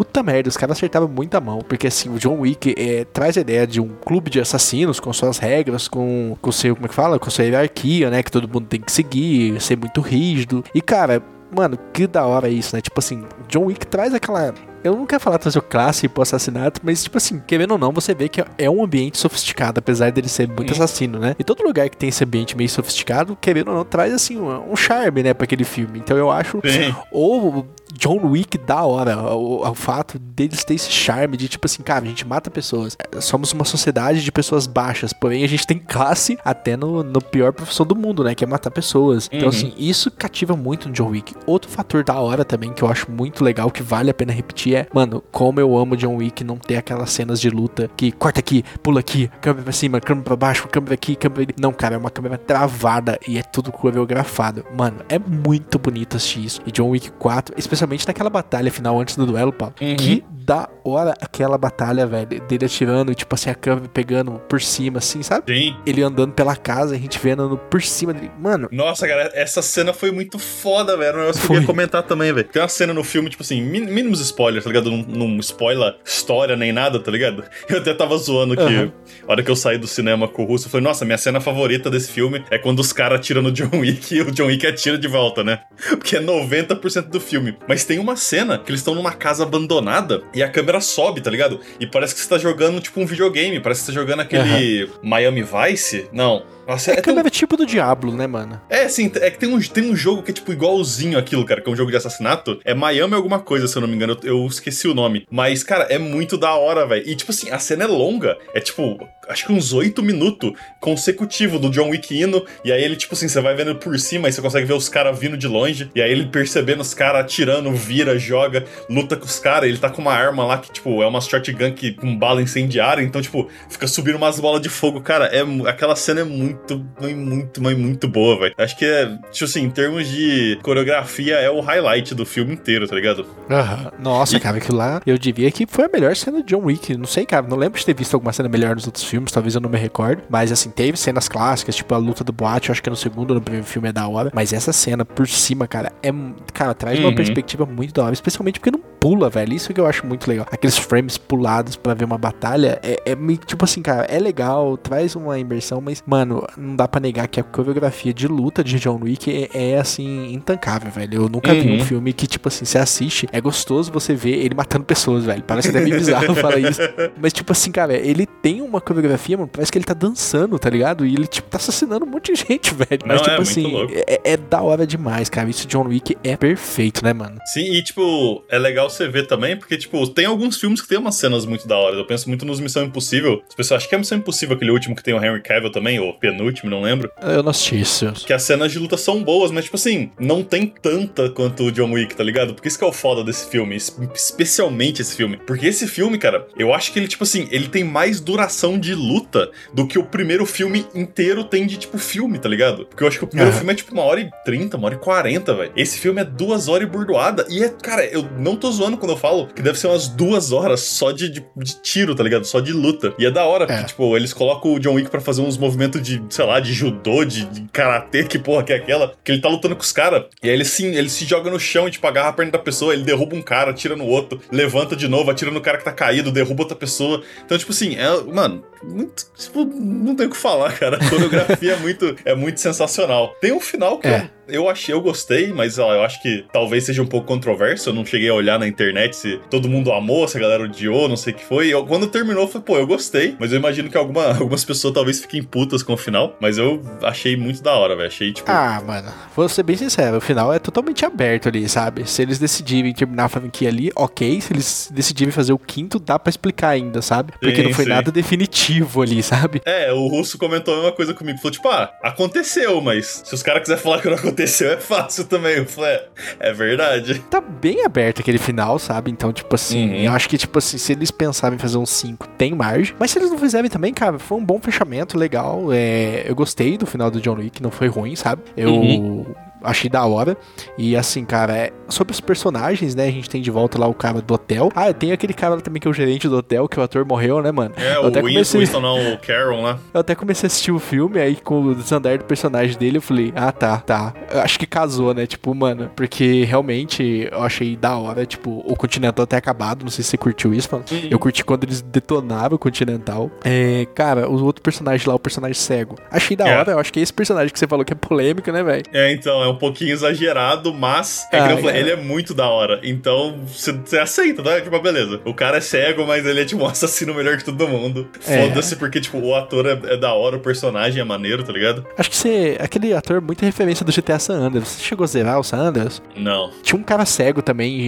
puta 0.00 0.22
merda, 0.22 0.48
os 0.48 0.56
caras 0.56 0.78
acertavam 0.78 1.06
muito 1.06 1.34
a 1.34 1.40
mão. 1.42 1.58
Porque 1.58 1.86
assim, 1.86 2.08
o 2.08 2.18
John 2.18 2.40
Wick 2.40 2.74
é, 2.78 3.04
traz 3.04 3.36
a 3.36 3.42
ideia 3.42 3.66
de 3.66 3.82
um 3.82 3.88
clube 3.88 4.30
de 4.30 4.40
assassinos 4.40 4.98
com 4.98 5.12
suas 5.12 5.36
regras, 5.36 5.88
com, 5.88 6.38
com 6.40 6.50
seu, 6.50 6.74
como 6.74 6.86
é 6.86 6.88
que 6.88 6.94
fala? 6.94 7.18
Com 7.18 7.28
sua 7.28 7.44
hierarquia, 7.44 8.08
né? 8.08 8.22
Que 8.22 8.30
todo 8.30 8.48
mundo 8.48 8.66
tem 8.66 8.80
que 8.80 8.90
seguir, 8.90 9.60
ser 9.60 9.76
muito 9.76 10.00
rígido. 10.00 10.64
E, 10.74 10.80
cara, 10.80 11.22
mano, 11.54 11.78
que 11.92 12.06
da 12.06 12.24
hora 12.24 12.48
isso, 12.48 12.74
né? 12.74 12.80
Tipo 12.80 12.98
assim, 12.98 13.24
John 13.46 13.66
Wick 13.66 13.86
traz 13.86 14.14
aquela 14.14 14.54
eu 14.82 14.96
não 14.96 15.04
quero 15.04 15.20
falar 15.20 15.38
trazer 15.38 15.58
o 15.58 15.62
clássico 15.62 16.14
pro 16.14 16.22
assassinato, 16.22 16.80
mas, 16.82 17.02
tipo 17.02 17.18
assim, 17.18 17.38
querendo 17.46 17.72
ou 17.72 17.78
não, 17.78 17.92
você 17.92 18.14
vê 18.14 18.28
que 18.28 18.42
é 18.56 18.70
um 18.70 18.82
ambiente 18.82 19.18
sofisticado, 19.18 19.78
apesar 19.78 20.10
dele 20.10 20.28
ser 20.28 20.48
muito 20.48 20.74
Sim. 20.74 20.82
assassino, 20.82 21.18
né? 21.18 21.36
E 21.38 21.44
todo 21.44 21.62
lugar 21.62 21.88
que 21.90 21.96
tem 21.98 22.08
esse 22.08 22.24
ambiente 22.24 22.56
meio 22.56 22.70
sofisticado, 22.70 23.36
querendo 23.38 23.68
ou 23.68 23.74
não, 23.74 23.84
traz, 23.84 24.12
assim, 24.14 24.38
um, 24.38 24.72
um 24.72 24.76
charme, 24.76 25.22
né, 25.22 25.34
pra 25.34 25.44
aquele 25.44 25.64
filme. 25.64 25.98
Então 25.98 26.16
eu 26.16 26.30
acho. 26.30 26.60
Sim. 26.64 26.94
Ou 27.12 27.66
John 27.92 28.26
Wick 28.26 28.58
da 28.58 28.82
hora. 28.84 29.18
O, 29.34 29.68
o, 29.68 29.74
fato 29.74 30.18
deles 30.18 30.64
ter 30.64 30.74
esse 30.74 30.90
charme 30.90 31.36
de 31.36 31.48
tipo 31.48 31.66
assim, 31.66 31.82
cara, 31.82 32.04
a 32.04 32.08
gente 32.08 32.26
mata 32.26 32.50
pessoas. 32.50 32.96
Somos 33.20 33.52
uma 33.52 33.64
sociedade 33.64 34.22
de 34.22 34.32
pessoas 34.32 34.66
baixas, 34.66 35.12
porém 35.12 35.44
a 35.44 35.48
gente 35.48 35.66
tem 35.66 35.78
classe 35.78 36.38
até 36.44 36.76
no, 36.76 37.02
no 37.02 37.20
pior 37.20 37.52
profissão 37.52 37.84
do 37.84 37.96
mundo, 37.96 38.24
né? 38.24 38.34
Que 38.34 38.44
é 38.44 38.46
matar 38.46 38.70
pessoas. 38.70 39.28
Então, 39.32 39.48
uhum. 39.48 39.54
Então, 39.54 39.68
assim, 39.68 39.74
isso 39.76 40.10
cativa 40.10 40.56
muito 40.56 40.88
no 40.88 40.94
John 40.94 41.08
Wick. 41.08 41.34
Outro 41.46 41.70
fator 41.70 42.04
da 42.04 42.14
hora 42.18 42.44
também 42.44 42.72
que 42.72 42.82
eu 42.82 42.88
acho 42.88 43.10
muito 43.10 43.42
legal, 43.42 43.70
que 43.70 43.82
vale 43.82 44.10
a 44.10 44.14
pena 44.14 44.32
repetir, 44.32 44.76
é, 44.76 44.86
mano, 44.92 45.22
como 45.30 45.60
eu 45.60 45.76
amo 45.76 45.96
John 45.96 46.16
Wick 46.16 46.44
não 46.44 46.56
ter 46.56 46.76
aquelas 46.76 47.10
cenas 47.10 47.40
de 47.40 47.50
luta 47.50 47.90
que 47.96 48.12
corta 48.12 48.40
aqui, 48.40 48.64
pula 48.82 49.00
aqui, 49.00 49.30
câmera 49.40 49.64
pra 49.64 49.72
cima, 49.72 50.00
câmera 50.00 50.24
pra 50.24 50.36
baixo, 50.36 50.68
câmera 50.68 50.94
aqui, 50.94 51.16
câmera 51.16 51.42
ali. 51.42 51.54
Não, 51.60 51.72
cara, 51.72 51.94
é 51.94 51.98
uma 51.98 52.10
câmera 52.10 52.38
travada 52.38 53.18
e 53.26 53.38
é 53.38 53.42
tudo 53.42 53.72
coreografado. 53.72 54.64
Mano, 54.76 54.98
é 55.08 55.18
muito 55.18 55.78
bonito 55.78 56.16
assistir 56.16 56.44
isso. 56.44 56.60
E 56.66 56.70
John 56.70 56.90
Wick 56.90 57.10
4, 57.12 57.54
especialmente 57.58 57.79
especialmente 57.80 58.06
naquela 58.06 58.30
batalha 58.30 58.70
final 58.70 59.00
antes 59.00 59.16
do 59.16 59.26
duelo, 59.26 59.52
Paulo. 59.52 59.74
Uhum. 59.80 59.96
Que 59.96 60.24
da 60.50 60.68
hora 60.84 61.14
aquela 61.20 61.56
batalha, 61.56 62.06
velho. 62.06 62.26
Dele 62.26 62.64
atirando 62.64 63.12
e, 63.12 63.14
tipo 63.14 63.34
assim, 63.34 63.50
a 63.50 63.54
câmera 63.54 63.88
pegando 63.88 64.32
por 64.48 64.60
cima, 64.60 64.98
assim, 64.98 65.22
sabe? 65.22 65.54
Sim. 65.54 65.76
Ele 65.86 66.02
andando 66.02 66.32
pela 66.32 66.56
casa, 66.56 66.94
a 66.94 66.98
gente 66.98 67.18
vendo 67.18 67.56
por 67.70 67.80
cima 67.82 68.12
dele. 68.12 68.30
Mano, 68.38 68.68
Nossa, 68.72 69.06
cara, 69.06 69.30
essa 69.34 69.62
cena 69.62 69.92
foi 69.92 70.10
muito 70.10 70.38
foda, 70.38 70.96
velho. 70.96 71.16
Um 71.16 71.20
negócio 71.20 71.40
que 71.40 71.46
eu 71.46 71.50
queria 71.50 71.66
comentar 71.66 72.02
também, 72.02 72.32
velho. 72.32 72.48
Tem 72.48 72.60
uma 72.60 72.68
cena 72.68 72.92
no 72.92 73.04
filme, 73.04 73.30
tipo 73.30 73.42
assim, 73.42 73.62
mínimos 73.62 74.20
spoilers, 74.20 74.64
tá 74.64 74.70
ligado? 74.70 74.90
Não, 74.90 74.98
não 75.28 75.38
spoiler 75.38 75.94
história 76.04 76.56
nem 76.56 76.72
nada, 76.72 76.98
tá 76.98 77.10
ligado? 77.10 77.44
Eu 77.68 77.78
até 77.78 77.94
tava 77.94 78.16
zoando 78.16 78.56
que, 78.56 78.62
Aham. 78.62 78.92
a 79.28 79.32
hora 79.32 79.42
que 79.42 79.50
eu 79.50 79.54
saí 79.54 79.78
do 79.78 79.86
cinema 79.86 80.26
com 80.26 80.42
o 80.42 80.46
Russo, 80.46 80.66
eu 80.66 80.70
falei, 80.70 80.84
nossa, 80.84 81.04
minha 81.04 81.16
cena 81.16 81.40
favorita 81.40 81.88
desse 81.88 82.10
filme 82.10 82.44
é 82.50 82.58
quando 82.58 82.80
os 82.80 82.92
caras 82.92 83.20
atiram 83.20 83.42
no 83.42 83.52
John 83.52 83.70
Wick 83.72 84.12
e 84.14 84.22
o 84.22 84.32
John 84.32 84.46
Wick 84.46 84.66
atira 84.66 84.98
de 84.98 85.06
volta, 85.06 85.44
né? 85.44 85.60
Porque 85.90 86.16
é 86.16 86.20
90% 86.20 87.02
do 87.02 87.20
filme. 87.20 87.56
Mas 87.70 87.84
tem 87.84 88.00
uma 88.00 88.16
cena 88.16 88.58
que 88.58 88.68
eles 88.68 88.80
estão 88.80 88.96
numa 88.96 89.12
casa 89.12 89.44
abandonada 89.44 90.24
e 90.34 90.42
a 90.42 90.48
câmera 90.48 90.80
sobe, 90.80 91.20
tá 91.20 91.30
ligado? 91.30 91.60
E 91.78 91.86
parece 91.86 92.12
que 92.12 92.20
você 92.20 92.28
tá 92.28 92.36
jogando, 92.36 92.80
tipo, 92.80 93.00
um 93.00 93.06
videogame. 93.06 93.60
Parece 93.60 93.82
que 93.82 93.86
você 93.86 93.92
tá 93.92 94.00
jogando 94.00 94.18
aquele 94.22 94.90
Miami 95.00 95.44
Vice. 95.44 96.08
Não. 96.12 96.42
Nossa, 96.70 96.92
é 96.92 96.94
tão- 96.96 97.02
câmera 97.14 97.28
tipo 97.28 97.56
do 97.56 97.66
Diablo, 97.66 98.14
né, 98.14 98.26
mano? 98.28 98.60
é, 98.70 98.88
sim, 98.88 99.10
é 99.16 99.30
que 99.30 99.38
tem 99.38 99.48
um, 99.52 99.60
tem 99.60 99.90
um 99.90 99.96
jogo 99.96 100.22
que 100.22 100.30
é 100.30 100.34
tipo 100.34 100.52
igualzinho 100.52 101.18
aquilo, 101.18 101.44
cara, 101.44 101.60
que 101.60 101.68
é 101.68 101.72
um 101.72 101.76
jogo 101.76 101.90
de 101.90 101.96
assassinato. 101.96 102.60
É 102.64 102.72
Miami 102.74 103.14
alguma 103.14 103.40
coisa, 103.40 103.66
se 103.66 103.76
eu 103.76 103.80
não 103.82 103.88
me 103.88 103.96
engano, 103.96 104.16
eu, 104.22 104.40
eu 104.42 104.46
esqueci 104.46 104.86
o 104.86 104.94
nome. 104.94 105.26
Mas, 105.30 105.64
cara, 105.64 105.84
é 105.90 105.98
muito 105.98 106.36
da 106.38 106.54
hora, 106.54 106.86
velho. 106.86 107.08
E, 107.08 107.16
tipo 107.16 107.32
assim, 107.32 107.50
a 107.50 107.58
cena 107.58 107.84
é 107.84 107.86
longa. 107.88 108.38
É 108.54 108.60
tipo, 108.60 108.98
acho 109.28 109.46
que 109.46 109.52
uns 109.52 109.72
oito 109.72 110.02
minutos 110.02 110.52
consecutivo 110.80 111.58
do 111.58 111.70
John 111.70 111.90
Wick 111.90 112.16
indo. 112.16 112.46
E 112.64 112.70
aí 112.72 112.82
ele, 112.82 112.94
tipo 112.96 113.14
assim, 113.14 113.28
você 113.28 113.40
vai 113.40 113.54
vendo 113.54 113.74
por 113.74 113.98
cima 113.98 114.28
e 114.28 114.32
você 114.32 114.40
consegue 114.40 114.66
ver 114.66 114.74
os 114.74 114.88
caras 114.88 115.18
vindo 115.18 115.36
de 115.36 115.48
longe. 115.48 115.90
E 115.94 116.00
aí 116.00 116.10
ele 116.10 116.26
percebendo 116.26 116.80
os 116.80 116.94
caras 116.94 117.22
atirando, 117.22 117.72
vira, 117.72 118.18
joga, 118.18 118.64
luta 118.88 119.16
com 119.16 119.26
os 119.26 119.38
caras. 119.38 119.68
Ele 119.68 119.78
tá 119.78 119.90
com 119.90 120.00
uma 120.02 120.12
arma 120.12 120.44
lá 120.46 120.58
que, 120.58 120.70
tipo, 120.70 121.02
é 121.02 121.06
uma 121.06 121.20
shotgun 121.20 121.72
que, 121.72 121.92
com 121.92 122.16
bala 122.16 122.40
incendiária. 122.40 123.02
Então, 123.02 123.20
tipo, 123.20 123.48
fica 123.68 123.86
subindo 123.86 124.16
umas 124.16 124.38
bolas 124.38 124.60
de 124.60 124.68
fogo. 124.68 125.00
Cara, 125.00 125.26
é, 125.26 125.40
aquela 125.68 125.96
cena 125.96 126.20
é 126.20 126.24
muito, 126.68 126.86
mas 127.00 127.14
muito, 127.16 127.62
mas 127.62 127.78
muito 127.78 128.08
boa, 128.08 128.38
velho. 128.38 128.54
Acho 128.58 128.76
que 128.76 128.84
é, 128.84 129.06
tipo 129.30 129.44
assim, 129.44 129.62
em 129.64 129.70
termos 129.70 130.06
de 130.08 130.58
coreografia, 130.62 131.36
é 131.36 131.50
o 131.50 131.60
highlight 131.60 132.14
do 132.14 132.24
filme 132.26 132.54
inteiro, 132.54 132.86
tá 132.88 132.94
ligado? 132.94 133.26
Aham. 133.50 133.92
Nossa, 133.98 134.36
E- 134.36 134.40
cara, 134.40 134.58
aquilo 134.58 134.78
lá, 134.78 135.00
eu 135.06 135.16
diria 135.18 135.50
que 135.50 135.66
foi 135.66 135.84
a 135.84 135.88
melhor 135.88 136.14
cena 136.16 136.42
de 136.42 136.48
John 136.54 136.64
Wick. 136.64 136.96
Não 136.96 137.06
sei, 137.06 137.24
cara, 137.26 137.46
não 137.46 137.56
lembro 137.56 137.78
de 137.78 137.86
ter 137.86 137.94
visto 137.94 138.14
alguma 138.14 138.32
cena 138.32 138.48
melhor 138.48 138.74
nos 138.74 138.86
outros 138.86 139.04
filmes, 139.04 139.32
talvez 139.32 139.54
eu 139.54 139.60
não 139.60 139.70
me 139.70 139.78
recordo. 139.78 140.22
Mas 140.28 140.50
assim, 140.52 140.70
teve 140.70 140.96
cenas 140.96 141.28
clássicas, 141.28 141.76
tipo 141.76 141.94
a 141.94 141.98
luta 141.98 142.22
do 142.24 142.32
boate, 142.32 142.68
eu 142.68 142.72
acho 142.72 142.82
que 142.82 142.90
no 142.90 142.96
segundo 142.96 143.30
ou 143.30 143.34
no 143.36 143.40
primeiro 143.42 143.66
filme 143.66 143.88
é 143.88 143.92
da 143.92 144.06
hora. 144.08 144.30
Mas 144.34 144.52
essa 144.52 144.72
cena 144.72 145.04
por 145.04 145.26
cima, 145.28 145.66
cara, 145.66 145.92
é. 146.02 146.10
Cara, 146.52 146.74
traz 146.74 146.98
uma 146.98 147.08
Uhum. 147.08 147.14
perspectiva 147.14 147.64
muito 147.66 147.92
da 147.94 148.04
hora, 148.04 148.12
especialmente 148.12 148.58
porque 148.60 148.70
não 148.70 148.79
pula, 149.00 149.30
velho. 149.30 149.54
Isso 149.54 149.72
que 149.72 149.80
eu 149.80 149.86
acho 149.86 150.06
muito 150.06 150.28
legal. 150.28 150.46
Aqueles 150.52 150.76
frames 150.78 151.16
pulados 151.18 151.74
pra 151.76 151.94
ver 151.94 152.04
uma 152.04 152.18
batalha 152.18 152.78
é, 152.82 153.00
é 153.06 153.16
meio 153.16 153.38
tipo 153.38 153.64
assim, 153.64 153.80
cara, 153.82 154.04
é 154.04 154.18
legal, 154.18 154.76
traz 154.76 155.16
uma 155.16 155.38
imersão, 155.38 155.80
mas, 155.80 156.02
mano, 156.06 156.46
não 156.56 156.76
dá 156.76 156.86
pra 156.86 157.00
negar 157.00 157.26
que 157.26 157.40
a 157.40 157.42
coreografia 157.42 158.12
de 158.12 158.28
luta 158.28 158.62
de 158.62 158.78
John 158.78 159.00
Wick 159.02 159.48
é, 159.52 159.70
é, 159.72 159.78
assim, 159.78 160.32
intancável, 160.32 160.90
velho. 160.90 161.22
Eu 161.22 161.28
nunca 161.28 161.52
vi 161.54 161.68
um 161.68 161.78
Uhum. 161.80 161.84
filme 161.84 162.12
que, 162.12 162.26
tipo 162.26 162.48
assim, 162.48 162.64
você 162.64 162.78
assiste, 162.78 163.26
é 163.32 163.40
gostoso 163.40 163.90
você 163.92 164.14
ver 164.14 164.34
ele 164.44 164.54
matando 164.54 164.84
pessoas, 164.84 165.24
velho. 165.24 165.42
Parece 165.44 165.68
até 165.70 165.80
meio 165.80 165.96
bizarro 165.96 166.34
falar 166.36 166.58
isso. 166.58 166.80
Mas, 167.20 167.32
tipo 167.32 167.52
assim, 167.52 167.70
cara, 167.72 167.94
ele 167.94 168.26
tem 168.26 168.60
uma 168.60 168.80
coreografia, 168.80 169.36
mano, 169.36 169.48
parece 169.50 169.72
que 169.72 169.78
ele 169.78 169.84
tá 169.84 169.94
dançando, 169.94 170.58
tá 170.58 170.68
ligado? 170.68 171.06
E 171.06 171.14
ele, 171.14 171.26
tipo, 171.26 171.48
tá 171.48 171.56
assassinando 171.56 172.04
um 172.04 172.08
monte 172.08 172.32
de 172.34 172.40
gente, 172.46 172.74
velho. 172.74 173.00
Mas, 173.06 173.16
Não, 173.16 173.22
tipo 173.24 173.30
é 173.30 173.40
assim, 173.42 173.86
é, 174.06 174.20
é 174.32 174.36
da 174.36 174.60
hora 174.62 174.86
demais, 174.86 175.28
cara. 175.30 175.48
Isso 175.48 175.62
de 175.66 175.68
John 175.68 175.86
Wick 175.88 176.16
é 176.22 176.36
perfeito, 176.36 177.02
né, 177.04 177.12
mano? 177.12 177.38
Sim, 177.46 177.72
e 177.72 177.82
tipo, 177.82 178.42
é 178.48 178.58
legal 178.58 178.89
você 178.90 179.08
ver 179.08 179.26
também, 179.26 179.56
porque, 179.56 179.76
tipo, 179.76 180.06
tem 180.08 180.26
alguns 180.26 180.58
filmes 180.58 180.80
que 180.82 180.88
tem 180.88 180.98
umas 180.98 181.14
cenas 181.14 181.44
muito 181.46 181.66
da 181.66 181.76
hora. 181.76 181.96
Eu 181.96 182.06
penso 182.06 182.28
muito 182.28 182.44
nos 182.44 182.60
Missão 182.60 182.84
Impossível. 182.84 183.42
As 183.48 183.54
pessoas 183.54 183.78
acham 183.78 183.88
que 183.88 183.94
é 183.94 183.98
Missão 183.98 184.18
Impossível, 184.18 184.56
aquele 184.56 184.70
último 184.70 184.94
que 184.96 185.02
tem 185.02 185.14
o 185.14 185.24
Henry 185.24 185.42
Cavill 185.42 185.70
também, 185.70 185.98
ou 186.00 186.12
penúltimo, 186.14 186.70
não 186.70 186.82
lembro. 186.82 187.10
Eu 187.22 187.42
não 187.42 187.50
assisti 187.50 187.80
isso. 187.80 188.12
Que 188.26 188.32
as 188.32 188.42
cenas 188.42 188.72
de 188.72 188.78
luta 188.78 188.96
são 188.96 189.22
boas, 189.22 189.50
mas, 189.50 189.64
tipo 189.64 189.76
assim, 189.76 190.10
não 190.18 190.42
tem 190.42 190.66
tanta 190.66 191.30
quanto 191.30 191.64
o 191.64 191.72
John 191.72 191.92
Wick, 191.92 192.14
tá 192.14 192.24
ligado? 192.24 192.54
Porque 192.54 192.68
isso 192.68 192.78
que 192.78 192.84
é 192.84 192.86
o 192.86 192.92
foda 192.92 193.22
desse 193.24 193.48
filme, 193.48 193.76
es- 193.76 193.96
especialmente 194.14 195.02
esse 195.02 195.14
filme. 195.14 195.36
Porque 195.46 195.66
esse 195.66 195.86
filme, 195.86 196.18
cara, 196.18 196.46
eu 196.56 196.72
acho 196.72 196.92
que 196.92 196.98
ele, 196.98 197.08
tipo 197.08 197.24
assim, 197.24 197.46
ele 197.50 197.68
tem 197.68 197.84
mais 197.84 198.20
duração 198.20 198.78
de 198.78 198.94
luta 198.94 199.50
do 199.74 199.86
que 199.86 199.98
o 199.98 200.04
primeiro 200.04 200.46
filme 200.46 200.86
inteiro 200.94 201.44
tem 201.44 201.66
de, 201.66 201.76
tipo, 201.76 201.98
filme, 201.98 202.38
tá 202.38 202.48
ligado? 202.48 202.86
Porque 202.86 203.02
eu 203.02 203.08
acho 203.08 203.18
que 203.18 203.24
o 203.24 203.28
primeiro 203.28 203.52
filme 203.52 203.72
é, 203.72 203.74
tipo, 203.76 203.92
uma 203.92 204.02
hora 204.02 204.20
e 204.20 204.30
trinta, 204.44 204.76
uma 204.76 204.86
hora 204.86 204.94
e 204.94 204.98
quarenta, 204.98 205.54
velho. 205.54 205.72
Esse 205.76 205.98
filme 205.98 206.20
é 206.20 206.24
duas 206.24 206.68
horas 206.68 206.86
e 206.88 206.90
burdoada. 206.90 207.46
E 207.48 207.62
é, 207.62 207.68
cara, 207.68 208.04
eu 208.06 208.22
não 208.38 208.56
tô 208.56 208.70
zoando 208.70 208.79
quando 208.96 209.10
eu 209.12 209.16
falo 209.16 209.46
que 209.48 209.62
deve 209.62 209.78
ser 209.78 209.86
umas 209.88 210.08
duas 210.08 210.52
horas 210.52 210.80
só 210.80 211.10
de, 211.12 211.28
de, 211.28 211.44
de 211.56 211.82
tiro, 211.82 212.14
tá 212.14 212.22
ligado? 212.22 212.44
Só 212.44 212.60
de 212.60 212.72
luta. 212.72 213.12
E 213.18 213.26
é 213.26 213.30
da 213.30 213.44
hora, 213.44 213.66
porque, 213.66 213.80
É. 213.82 213.84
tipo, 213.84 214.16
eles 214.16 214.32
colocam 214.32 214.74
o 214.74 214.78
John 214.80 214.94
Wick 214.94 215.10
pra 215.10 215.20
fazer 215.20 215.42
uns 215.42 215.56
movimentos 215.58 216.00
de, 216.02 216.22
sei 216.30 216.44
lá, 216.44 216.60
de 216.60 216.72
judô, 216.72 217.24
de, 217.24 217.44
de 217.46 217.62
karatê, 217.72 218.24
que 218.24 218.38
porra 218.38 218.62
que 218.62 218.72
é 218.72 218.76
aquela, 218.76 219.12
que 219.24 219.32
ele 219.32 219.40
tá 219.40 219.48
lutando 219.48 219.74
com 219.76 219.82
os 219.82 219.92
caras. 219.92 220.24
E 220.42 220.48
aí 220.48 220.54
ele 220.54 220.64
se, 220.64 220.86
ele 220.86 221.08
se 221.08 221.24
joga 221.24 221.50
no 221.50 221.58
chão 221.60 221.86
e, 221.88 221.90
tipo, 221.90 222.06
agarra 222.06 222.28
a 222.28 222.32
perna 222.32 222.52
da 222.52 222.58
pessoa, 222.58 222.92
ele 222.94 223.02
derruba 223.04 223.34
um 223.36 223.42
cara, 223.42 223.70
atira 223.70 223.96
no 223.96 224.06
outro, 224.06 224.40
levanta 224.50 224.94
de 224.96 225.08
novo, 225.08 225.30
atira 225.30 225.50
no 225.50 225.60
cara 225.60 225.78
que 225.78 225.84
tá 225.84 225.92
caído, 225.92 226.30
derruba 226.32 226.62
outra 226.62 226.76
pessoa. 226.76 227.22
Então, 227.44 227.56
tipo 227.58 227.72
assim, 227.72 227.96
é, 227.96 228.22
mano, 228.32 228.62
muito, 228.82 229.24
tipo, 229.36 229.64
não 229.64 230.14
tem 230.14 230.26
o 230.26 230.30
que 230.30 230.36
falar, 230.36 230.72
cara. 230.78 230.96
A 230.96 231.10
coreografia 231.10 231.72
é 231.72 231.76
muito, 231.80 232.16
é 232.24 232.34
muito 232.34 232.60
sensacional. 232.60 233.34
Tem 233.40 233.52
um 233.52 233.60
final 233.60 233.98
que 233.98 234.08
É. 234.08 234.30
eu, 234.48 234.54
eu 234.62 234.68
achei, 234.68 234.94
eu 234.94 235.00
gostei, 235.00 235.52
mas 235.52 235.78
ó, 235.78 235.94
eu 235.94 236.02
acho 236.02 236.20
que 236.22 236.44
talvez 236.52 236.84
seja 236.84 237.02
um 237.02 237.06
pouco 237.06 237.26
controverso. 237.26 237.90
Eu 237.90 237.94
não 237.94 238.04
cheguei 238.04 238.28
a 238.28 238.34
olhar 238.34 238.58
na 238.58 238.66
internet 238.66 239.14
se 239.16 239.38
todo 239.50 239.68
mundo 239.68 239.92
amou, 239.92 240.26
se 240.26 240.36
a 240.36 240.40
galera 240.40 240.64
odiou, 240.64 241.08
não 241.08 241.16
sei 241.16 241.32
o 241.32 241.36
que 241.36 241.44
foi. 241.44 241.68
Eu, 241.68 241.84
quando 241.86 242.06
terminou, 242.08 242.48
foi, 242.48 242.60
pô, 242.60 242.76
eu 242.78 242.86
gostei, 242.86 243.36
mas 243.38 243.52
eu 243.52 243.58
imagino 243.58 243.88
que 243.90 243.96
alguma, 243.96 244.26
algumas 244.38 244.64
pessoas 244.64 244.94
talvez 244.94 245.20
fiquem 245.20 245.42
putas 245.42 245.82
com 245.82 245.92
o 245.92 245.96
final. 245.96 246.36
Mas 246.40 246.58
eu 246.58 246.82
achei 247.02 247.36
muito 247.36 247.62
da 247.62 247.72
hora, 247.74 247.94
velho. 247.94 248.08
Achei, 248.08 248.32
tipo. 248.32 248.50
Ah, 248.50 248.82
mano, 248.84 249.12
vou 249.36 249.48
ser 249.48 249.62
bem 249.62 249.76
sincero, 249.76 250.16
o 250.16 250.20
final 250.20 250.52
é 250.52 250.58
totalmente 250.58 251.04
aberto 251.04 251.48
ali, 251.48 251.68
sabe? 251.68 252.08
Se 252.08 252.22
eles 252.22 252.38
decidirem 252.38 252.92
terminar 252.92 253.24
a 253.26 253.28
franquia 253.28 253.68
ali, 253.68 253.90
ok. 253.94 254.40
Se 254.40 254.52
eles 254.52 254.90
decidirem 254.92 255.30
fazer 255.32 255.52
o 255.52 255.58
quinto, 255.58 255.98
dá 255.98 256.18
pra 256.18 256.30
explicar 256.30 256.70
ainda, 256.70 257.00
sabe? 257.02 257.32
Porque 257.40 257.56
Sim, 257.56 257.62
não 257.64 257.72
foi 257.74 257.84
sim. 257.84 257.90
nada 257.90 258.10
definitivo 258.10 258.69
ali, 259.02 259.22
sabe? 259.22 259.60
É, 259.64 259.92
o 259.92 260.06
Russo 260.06 260.38
comentou 260.38 260.74
a 260.74 260.76
mesma 260.78 260.92
coisa 260.92 261.14
comigo. 261.14 261.38
Falou, 261.38 261.50
tipo, 261.52 261.68
ah, 261.68 261.92
aconteceu, 262.02 262.80
mas 262.80 263.22
se 263.24 263.34
os 263.34 263.42
caras 263.42 263.62
quiserem 263.62 263.82
falar 263.82 264.00
que 264.00 264.08
não 264.08 264.16
aconteceu, 264.16 264.70
é 264.70 264.76
fácil 264.76 265.24
também. 265.24 265.56
Eu 265.56 265.66
falei, 265.66 265.92
é, 265.92 266.08
é 266.40 266.52
verdade. 266.52 267.18
Tá 267.30 267.40
bem 267.40 267.84
aberto 267.84 268.20
aquele 268.20 268.38
final, 268.38 268.78
sabe? 268.78 269.10
Então, 269.10 269.32
tipo 269.32 269.54
assim, 269.54 269.88
Uhum. 269.90 269.96
eu 270.04 270.12
acho 270.12 270.28
que, 270.28 270.36
tipo 270.38 270.58
assim, 270.58 270.78
se 270.78 270.92
eles 270.92 271.10
pensarem 271.10 271.56
em 271.56 271.58
fazer 271.58 271.78
um 271.78 271.86
5, 271.86 272.26
tem 272.38 272.54
margem. 272.54 272.94
Mas 272.98 273.10
se 273.10 273.18
eles 273.18 273.30
não 273.30 273.38
fizerem 273.38 273.70
também, 273.70 273.92
cara, 273.94 274.18
foi 274.18 274.38
um 274.38 274.44
bom 274.44 274.58
fechamento, 274.60 275.16
legal. 275.18 275.72
É, 275.72 276.24
eu 276.26 276.34
gostei 276.34 276.76
do 276.76 276.86
final 276.86 277.10
do 277.10 277.20
John 277.20 277.34
Wick, 277.36 277.62
não 277.62 277.70
foi 277.70 277.88
ruim, 277.88 278.14
sabe? 278.16 278.42
Eu. 278.56 278.74
Uhum. 278.74 279.26
Achei 279.62 279.90
da 279.90 280.04
hora. 280.04 280.36
E 280.78 280.96
assim, 280.96 281.24
cara, 281.24 281.56
é... 281.56 281.72
sobre 281.88 282.12
os 282.12 282.20
personagens, 282.20 282.94
né? 282.94 283.04
A 283.06 283.10
gente 283.10 283.28
tem 283.28 283.40
de 283.42 283.50
volta 283.50 283.78
lá 283.78 283.86
o 283.86 283.94
cara 283.94 284.20
do 284.20 284.34
hotel. 284.34 284.70
Ah, 284.74 284.92
tem 284.92 285.12
aquele 285.12 285.32
cara 285.34 285.54
lá 285.56 285.60
também 285.60 285.80
que 285.80 285.88
é 285.88 285.90
o 285.90 285.94
gerente 285.94 286.28
do 286.28 286.36
hotel, 286.36 286.68
que 286.68 286.78
o 286.78 286.82
ator 286.82 287.04
morreu, 287.04 287.42
né, 287.42 287.50
mano? 287.52 287.74
É, 287.76 287.96
eu 287.96 288.04
o 288.04 288.06
até 288.06 288.20
comecei... 288.20 288.60
Winston 288.60 288.80
não, 288.80 289.14
o 289.14 289.18
Caron 289.18 289.62
lá. 289.62 289.78
Eu 289.92 290.00
até 290.00 290.14
comecei 290.14 290.46
a 290.46 290.48
assistir 290.48 290.72
o 290.72 290.78
filme, 290.78 291.20
aí 291.20 291.36
com 291.36 291.60
o 291.62 291.74
desandar 291.74 292.18
do 292.18 292.24
personagem 292.24 292.76
dele, 292.76 292.98
eu 292.98 293.02
falei, 293.02 293.32
ah, 293.36 293.52
tá, 293.52 293.78
tá. 293.78 294.12
Eu 294.32 294.40
acho 294.40 294.58
que 294.58 294.66
casou, 294.66 295.14
né? 295.14 295.26
Tipo, 295.26 295.54
mano, 295.54 295.90
porque 295.94 296.44
realmente 296.44 297.28
eu 297.30 297.42
achei 297.42 297.76
da 297.76 297.96
hora, 297.96 298.24
tipo, 298.26 298.62
o 298.66 298.76
Continental 298.76 299.26
ter 299.26 299.36
acabado. 299.36 299.82
Não 299.82 299.90
sei 299.90 300.02
se 300.04 300.10
você 300.10 300.16
curtiu 300.16 300.52
isso, 300.54 300.68
mano. 300.72 300.84
Uhum. 300.90 301.08
Eu 301.10 301.18
curti 301.18 301.44
quando 301.44 301.64
eles 301.64 301.80
detonaram 301.82 302.56
o 302.56 302.58
Continental. 302.58 303.30
É, 303.44 303.86
cara, 303.94 304.28
o 304.28 304.42
outro 304.44 304.62
personagem 304.62 305.06
lá, 305.08 305.14
o 305.14 305.18
personagem 305.18 305.54
cego. 305.54 305.96
Achei 306.10 306.36
da 306.36 306.48
É. 306.48 306.58
hora, 306.58 306.72
eu 306.72 306.78
acho 306.78 306.92
que 306.92 307.00
é 307.00 307.02
esse 307.02 307.12
personagem 307.12 307.52
que 307.52 307.58
você 307.58 307.66
falou 307.66 307.84
que 307.84 307.92
é 307.92 307.96
polêmico, 307.96 308.50
né, 308.50 308.62
velho? 308.62 308.84
É, 308.92 309.12
então, 309.12 309.42
é 309.42 309.48
um 309.50 309.56
pouquinho 309.56 309.92
exagerado, 309.92 310.72
mas 310.72 311.26
é 311.32 311.38
Ah, 311.38 311.56
falei, 311.56 311.76
é. 311.76 311.80
ele 311.80 311.90
é 311.90 311.96
muito 311.96 312.34
da 312.34 312.48
hora. 312.48 312.80
Então, 312.82 313.38
você 313.46 313.98
aceita, 313.98 314.42
né? 314.42 314.60
Tipo, 314.60 314.80
beleza. 314.80 315.20
O 315.24 315.34
cara 315.34 315.58
é 315.58 315.60
cego, 315.60 316.06
mas 316.06 316.24
ele 316.26 316.40
é 316.40 316.44
tipo 316.44 316.62
um 316.62 316.66
assassino 316.68 317.14
melhor 317.14 317.36
que 317.36 317.44
todo 317.44 317.68
mundo. 317.68 318.08
É. 318.26 318.48
Foda-se, 318.48 318.76
porque, 318.76 319.00
tipo, 319.00 319.18
o 319.18 319.34
ator 319.34 319.66
é, 319.66 319.78
é 319.94 319.96
da 319.96 320.12
hora, 320.12 320.36
o 320.36 320.40
personagem 320.40 321.00
é 321.00 321.04
maneiro, 321.04 321.42
tá 321.42 321.52
ligado? 321.52 321.86
Acho 321.98 322.10
que 322.10 322.16
você. 322.16 322.56
Aquele 322.60 322.92
ator 322.94 323.16
é 323.16 323.20
muita 323.20 323.44
referência 323.46 323.84
do 323.84 323.92
GTA 323.92 324.18
San 324.18 324.34
Andreas. 324.38 324.68
Você 324.68 324.82
chegou 324.84 325.04
a 325.04 325.06
zerar 325.06 325.38
o 325.38 325.44
San 325.44 325.58
Andreas? 325.58 326.02
Não. 326.16 326.50
Tinha 326.62 326.78
um 326.78 326.82
cara 326.82 327.04
cego 327.04 327.42
também, 327.42 327.80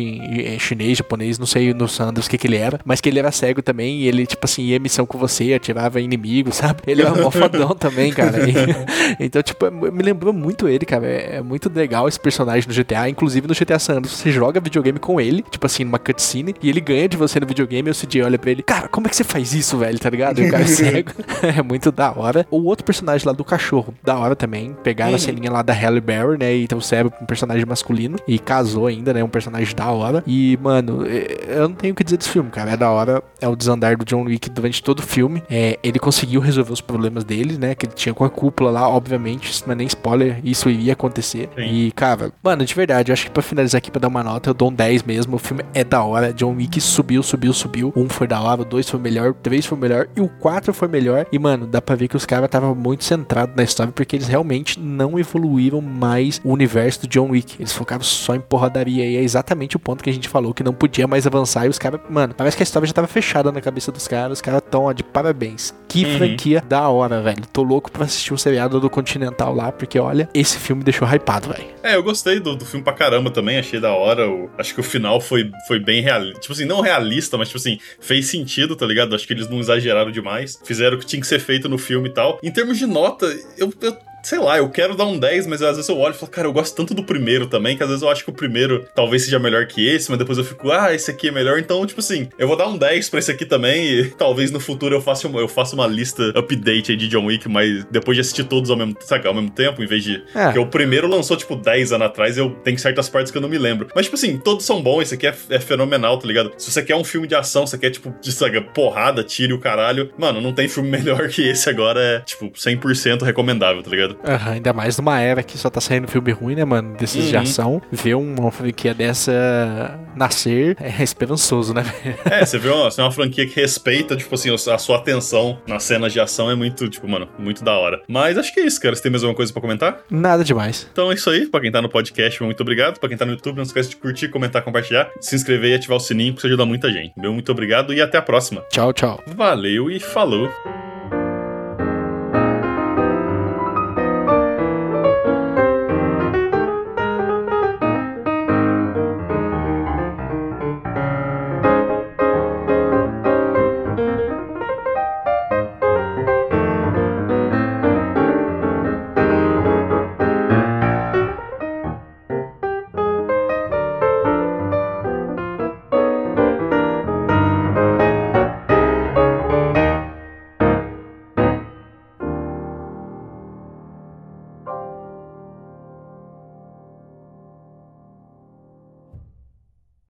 em- 0.54 0.58
chinês, 0.58 0.98
japonês, 0.98 1.38
não 1.38 1.46
sei 1.46 1.72
no 1.74 1.88
San 1.88 2.06
Andreas 2.08 2.26
o 2.26 2.30
que, 2.30 2.38
que 2.38 2.46
ele 2.46 2.56
era, 2.56 2.80
mas 2.84 3.00
que 3.00 3.08
ele 3.08 3.18
era 3.18 3.30
cego 3.32 3.62
também 3.62 4.00
e 4.00 4.08
ele, 4.08 4.26
tipo 4.26 4.44
assim, 4.44 4.62
ia 4.64 4.78
missão 4.78 5.04
com 5.06 5.18
você, 5.18 5.54
atirava 5.54 6.00
inimigo, 6.00 6.52
sabe? 6.52 6.80
Ele 6.86 7.02
era 7.02 7.14
mó 7.14 7.30
fodão 7.32 7.70
também, 7.74 8.12
cara. 8.12 8.38
E- 8.48 9.24
então, 9.24 9.42
tipo, 9.42 9.70
me 9.70 10.02
lembrou 10.02 10.32
muito 10.32 10.68
ele, 10.68 10.84
cara. 10.84 11.06
É, 11.06 11.36
é 11.36 11.42
muito 11.52 11.70
legal 11.74 12.08
esse 12.08 12.18
personagem 12.18 12.66
no 12.66 12.74
GTA. 12.74 13.08
Inclusive 13.08 13.46
no 13.46 13.54
GTA 13.54 13.78
San 13.78 13.98
Andreas, 13.98 14.16
você 14.16 14.32
joga 14.32 14.58
videogame 14.58 14.98
com 14.98 15.20
ele, 15.20 15.44
tipo 15.50 15.66
assim, 15.66 15.84
numa 15.84 15.98
cutscene, 15.98 16.54
e 16.62 16.68
ele 16.70 16.80
ganha 16.80 17.08
de 17.08 17.16
você 17.16 17.38
no 17.38 17.46
videogame 17.46 17.88
e 17.88 17.92
o 17.92 17.94
CJ 17.94 18.22
olha 18.22 18.38
pra 18.38 18.50
ele, 18.50 18.62
cara, 18.62 18.88
como 18.88 19.06
é 19.06 19.10
que 19.10 19.16
você 19.16 19.24
faz 19.24 19.52
isso, 19.52 19.76
velho, 19.76 19.98
tá 19.98 20.08
ligado? 20.08 20.40
E 20.40 20.48
o 20.48 20.50
cara 20.50 20.62
é 20.62 20.66
cego. 20.66 21.12
é 21.42 21.62
muito 21.62 21.90
da 21.90 22.12
hora. 22.12 22.46
O 22.50 22.62
outro 22.64 22.84
personagem 22.84 23.26
lá 23.26 23.32
do 23.32 23.44
cachorro, 23.44 23.94
da 24.02 24.16
hora 24.16 24.36
também. 24.36 24.74
Pegaram 24.82 25.14
a 25.14 25.18
ceninha 25.18 25.50
lá 25.50 25.62
da 25.62 25.72
Halle 25.72 26.00
Berry, 26.00 26.38
né? 26.38 26.54
E 26.54 26.66
trouxeram 26.66 27.12
um 27.20 27.26
personagem 27.26 27.64
masculino. 27.66 28.18
E 28.26 28.38
casou 28.38 28.86
ainda, 28.86 29.12
né? 29.12 29.22
Um 29.22 29.28
personagem 29.28 29.74
da 29.74 29.90
hora. 29.90 30.22
E, 30.26 30.58
mano, 30.62 31.04
eu 31.06 31.68
não 31.68 31.74
tenho 31.74 31.92
o 31.92 31.96
que 31.96 32.04
dizer 32.04 32.16
desse 32.16 32.30
filme, 32.30 32.50
cara. 32.50 32.72
É 32.72 32.76
da 32.76 32.90
hora. 32.90 33.22
É 33.40 33.48
o 33.48 33.56
desandar 33.56 33.96
do 33.96 34.04
John 34.04 34.22
Wick 34.24 34.48
durante 34.50 34.82
todo 34.82 35.00
o 35.00 35.02
filme. 35.02 35.42
É, 35.50 35.78
ele 35.82 35.98
conseguiu 35.98 36.40
resolver 36.40 36.72
os 36.72 36.80
problemas 36.80 37.24
dele, 37.24 37.58
né? 37.58 37.74
Que 37.74 37.86
ele 37.86 37.94
tinha 37.94 38.14
com 38.14 38.24
a 38.24 38.30
cúpula 38.30 38.70
lá, 38.70 38.88
obviamente. 38.88 39.50
Isso 39.50 39.64
não 39.66 39.72
é 39.72 39.76
nem 39.76 39.86
spoiler. 39.86 40.40
Isso 40.44 40.70
iria 40.70 40.92
acontecer. 40.92 41.41
Sim. 41.54 41.62
E, 41.62 41.92
cara, 41.92 42.32
mano, 42.42 42.64
de 42.64 42.74
verdade, 42.74 43.10
eu 43.10 43.14
acho 43.14 43.24
que 43.26 43.30
pra 43.30 43.42
finalizar 43.42 43.78
aqui, 43.78 43.90
pra 43.90 44.00
dar 44.00 44.08
uma 44.08 44.22
nota, 44.22 44.50
eu 44.50 44.54
dou 44.54 44.70
um 44.70 44.72
10 44.72 45.02
mesmo. 45.02 45.36
O 45.36 45.38
filme 45.38 45.64
é 45.74 45.84
da 45.84 46.02
hora. 46.02 46.32
John 46.32 46.54
Wick 46.56 46.80
subiu, 46.80 47.22
subiu, 47.22 47.52
subiu. 47.52 47.92
Um 47.96 48.08
foi 48.08 48.26
da 48.26 48.40
hora, 48.40 48.62
o 48.62 48.64
dois 48.64 48.88
foi 48.88 49.00
melhor, 49.00 49.30
o 49.30 49.34
três 49.34 49.64
foi 49.66 49.78
melhor 49.78 50.08
e 50.16 50.20
o 50.20 50.28
quatro 50.28 50.72
foi 50.72 50.88
melhor. 50.88 51.26
E, 51.32 51.38
mano, 51.38 51.66
dá 51.66 51.80
pra 51.80 51.94
ver 51.96 52.08
que 52.08 52.16
os 52.16 52.24
caras 52.26 52.46
estavam 52.46 52.74
muito 52.74 53.04
centrados 53.04 53.54
na 53.56 53.62
história 53.62 53.92
porque 53.92 54.16
eles 54.16 54.28
realmente 54.28 54.78
não 54.80 55.18
evoluíram 55.18 55.80
mais 55.80 56.40
o 56.44 56.50
universo 56.52 57.02
do 57.02 57.08
John 57.08 57.30
Wick. 57.30 57.56
Eles 57.60 57.72
focaram 57.72 58.02
só 58.02 58.34
em 58.34 58.40
porradaria. 58.40 59.04
E 59.06 59.16
é 59.16 59.22
exatamente 59.22 59.76
o 59.76 59.78
ponto 59.80 60.02
que 60.02 60.10
a 60.10 60.12
gente 60.12 60.28
falou, 60.28 60.52
que 60.54 60.62
não 60.62 60.72
podia 60.72 61.06
mais 61.06 61.26
avançar. 61.26 61.66
E 61.66 61.68
os 61.68 61.78
caras, 61.78 62.00
mano, 62.10 62.34
parece 62.36 62.56
que 62.56 62.62
a 62.62 62.64
história 62.64 62.86
já 62.86 62.92
tava 62.92 63.06
fechada 63.06 63.50
na 63.52 63.60
cabeça 63.60 63.90
dos 63.92 64.06
caras. 64.08 64.38
Os 64.38 64.42
caras 64.42 64.62
tão, 64.70 64.84
ó, 64.84 64.92
de 64.92 65.02
parabéns. 65.02 65.74
Que 65.88 66.04
Uhum. 66.04 66.18
franquia 66.18 66.62
da 66.68 66.88
hora, 66.88 67.20
velho. 67.22 67.42
Tô 67.52 67.62
louco 67.62 67.90
pra 67.90 68.04
assistir 68.04 68.32
o 68.32 68.38
seriado 68.38 68.80
do 68.80 68.88
Continental 68.90 69.54
lá, 69.54 69.70
porque 69.70 69.98
olha, 69.98 70.28
esse 70.34 70.58
filme 70.58 70.80
me 70.80 70.84
deixou 70.84 71.06
hypado, 71.08 71.31
velho. 71.40 71.64
É, 71.82 71.94
eu 71.96 72.02
gostei 72.02 72.38
do, 72.40 72.54
do 72.56 72.64
filme 72.64 72.82
pra 72.84 72.92
caramba 72.92 73.30
também, 73.30 73.58
achei 73.58 73.78
da 73.80 73.92
hora. 73.92 74.28
o- 74.28 74.50
acho 74.58 74.74
que 74.74 74.80
o 74.80 74.84
final 74.84 75.20
foi, 75.20 75.50
foi 75.66 75.78
bem 75.78 76.00
realista. 76.02 76.40
Tipo 76.40 76.52
assim, 76.52 76.64
não 76.64 76.80
realista, 76.80 77.36
mas 77.38 77.48
tipo 77.48 77.58
assim, 77.58 77.78
fez 78.00 78.26
sentido, 78.26 78.74
tá 78.76 78.86
ligado? 78.86 79.14
Acho 79.14 79.26
que 79.26 79.32
eles 79.32 79.48
não 79.48 79.58
exageraram 79.60 80.10
demais. 80.10 80.58
Fizeram 80.64 80.96
o 80.96 81.00
que 81.00 81.06
tinha 81.06 81.20
que 81.20 81.26
ser 81.26 81.38
feito 81.40 81.68
no 81.68 81.78
filme 81.78 82.08
e 82.08 82.12
tal. 82.12 82.38
Em 82.42 82.50
termos 82.50 82.78
de 82.78 82.86
nota, 82.86 83.26
eu. 83.58 83.72
eu 83.80 83.96
Sei 84.22 84.38
lá, 84.38 84.58
eu 84.58 84.68
quero 84.70 84.94
dar 84.94 85.04
um 85.04 85.18
10, 85.18 85.46
mas 85.48 85.62
às 85.62 85.76
vezes 85.76 85.88
eu 85.88 85.98
olho 85.98 86.14
e 86.14 86.18
falo, 86.18 86.30
cara, 86.30 86.46
eu 86.46 86.52
gosto 86.52 86.74
tanto 86.76 86.94
do 86.94 87.02
primeiro 87.02 87.46
também, 87.46 87.76
que 87.76 87.82
às 87.82 87.88
vezes 87.88 88.02
eu 88.02 88.08
acho 88.08 88.24
que 88.24 88.30
o 88.30 88.32
primeiro 88.32 88.86
talvez 88.94 89.24
seja 89.24 89.38
melhor 89.38 89.66
que 89.66 89.86
esse, 89.86 90.08
mas 90.10 90.18
depois 90.18 90.38
eu 90.38 90.44
fico, 90.44 90.70
ah, 90.70 90.94
esse 90.94 91.10
aqui 91.10 91.28
é 91.28 91.32
melhor. 91.32 91.58
Então, 91.58 91.84
tipo 91.84 92.00
assim, 92.00 92.28
eu 92.38 92.46
vou 92.46 92.56
dar 92.56 92.68
um 92.68 92.78
10 92.78 93.08
pra 93.08 93.18
esse 93.18 93.30
aqui 93.30 93.44
também, 93.44 93.84
e 93.84 94.04
talvez 94.10 94.50
no 94.50 94.60
futuro 94.60 94.94
eu 94.94 95.00
faça 95.00 95.26
uma, 95.26 95.40
eu 95.40 95.48
faça 95.48 95.74
uma 95.74 95.86
lista 95.86 96.30
update 96.36 96.92
aí 96.92 96.96
de 96.96 97.08
John 97.08 97.26
Wick, 97.26 97.48
mas 97.48 97.84
depois 97.90 98.16
de 98.16 98.20
assistir 98.20 98.44
todos 98.44 98.70
ao 98.70 98.76
mesmo, 98.76 98.96
sabe, 99.00 99.26
ao 99.26 99.34
mesmo 99.34 99.50
tempo, 99.50 99.82
em 99.82 99.86
vez 99.86 100.04
de. 100.04 100.22
É. 100.34 100.44
Porque 100.44 100.58
o 100.58 100.66
primeiro 100.66 101.08
lançou, 101.08 101.36
tipo, 101.36 101.56
10 101.56 101.92
anos 101.92 102.06
atrás, 102.06 102.38
eu 102.38 102.50
tenho 102.62 102.78
certas 102.78 103.08
partes 103.08 103.32
que 103.32 103.38
eu 103.38 103.42
não 103.42 103.48
me 103.48 103.58
lembro. 103.58 103.88
Mas, 103.94 104.06
tipo 104.06 104.14
assim, 104.14 104.38
todos 104.38 104.64
são 104.64 104.80
bons, 104.80 105.02
esse 105.02 105.14
aqui 105.14 105.26
é, 105.26 105.34
é 105.50 105.58
fenomenal, 105.58 106.16
tá 106.18 106.26
ligado? 106.26 106.52
Se 106.56 106.70
você 106.70 106.82
quer 106.82 106.94
um 106.94 107.04
filme 107.04 107.26
de 107.26 107.34
ação, 107.34 107.66
você 107.66 107.76
quer, 107.76 107.90
tipo, 107.90 108.14
de 108.20 108.30
sabe, 108.30 108.60
porrada, 108.60 109.24
tiro 109.24 109.52
e 109.52 109.54
o 109.54 109.58
caralho, 109.58 110.12
mano, 110.16 110.40
não 110.40 110.52
tem 110.52 110.68
filme 110.68 110.88
melhor 111.02 111.28
que 111.28 111.48
esse 111.48 111.68
agora, 111.68 112.00
é, 112.00 112.20
tipo, 112.20 112.50
100% 112.50 113.22
recomendável, 113.22 113.82
tá 113.82 113.90
ligado? 113.90 114.11
Aham, 114.24 114.52
ainda 114.52 114.72
mais 114.72 114.96
numa 114.98 115.20
era 115.20 115.42
que 115.42 115.56
só 115.58 115.68
tá 115.70 115.80
saindo 115.80 116.08
filme 116.08 116.32
ruim, 116.32 116.54
né, 116.54 116.64
mano? 116.64 116.96
Desses 116.96 117.26
de 117.28 117.36
Uhum. 117.36 117.42
ação. 117.42 117.82
Ver 117.90 118.14
uma 118.14 118.50
franquia 118.50 118.94
dessa 118.94 119.98
nascer 120.16 120.76
é 120.80 121.02
esperançoso, 121.02 121.72
né? 121.74 121.82
velho? 121.82 122.18
É, 122.24 122.44
você 122.44 122.58
vê 122.58 122.68
uma, 122.68 122.90
você 122.90 122.96
vê 122.96 123.02
uma 123.02 123.12
franquia 123.12 123.46
que 123.46 123.60
respeita, 123.60 124.16
tipo 124.16 124.34
assim, 124.34 124.52
a 124.52 124.78
sua 124.78 124.96
atenção 124.96 125.58
nas 125.66 125.82
cenas 125.84 126.12
de 126.12 126.20
ação 126.20 126.50
é 126.50 126.54
muito, 126.54 126.88
tipo, 126.88 127.08
mano, 127.08 127.28
muito 127.38 127.64
da 127.64 127.72
hora. 127.76 128.00
Mas 128.08 128.36
acho 128.38 128.52
que 128.52 128.60
é 128.60 128.66
isso, 128.66 128.80
cara. 128.80 128.94
Você 128.94 129.02
tem 129.02 129.10
mais 129.10 129.22
alguma 129.22 129.36
coisa 129.36 129.52
pra 129.52 129.60
comentar? 129.62 129.98
Nada 130.10 130.44
demais. 130.44 130.88
Então 130.92 131.10
é 131.10 131.14
isso 131.14 131.28
aí. 131.30 131.46
Pra 131.46 131.60
quem 131.60 131.70
tá 131.72 131.80
no 131.82 131.88
podcast, 131.88 132.42
muito 132.42 132.60
obrigado. 132.60 132.98
Pra 132.98 133.08
quem 133.08 133.16
tá 133.18 133.24
no 133.24 133.32
YouTube, 133.32 133.56
não 133.56 133.62
esquece 133.62 133.90
de 133.90 133.96
curtir, 133.96 134.28
comentar, 134.28 134.62
compartilhar, 134.62 135.10
se 135.20 135.34
inscrever 135.34 135.70
e 135.70 135.74
ativar 135.74 135.96
o 135.96 136.00
sininho, 136.00 136.32
que 136.32 136.38
isso 136.38 136.46
ajuda 136.46 136.64
muita 136.66 136.90
gente. 136.92 137.12
Meu 137.16 137.32
muito 137.32 137.50
obrigado 137.52 137.92
e 137.94 138.00
até 138.00 138.18
a 138.18 138.22
próxima. 138.22 138.62
Tchau, 138.70 138.92
tchau. 138.92 139.22
Valeu 139.36 139.90
e 139.90 139.98
falou! 140.00 140.81